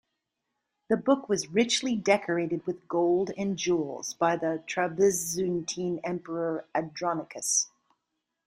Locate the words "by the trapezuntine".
4.15-5.99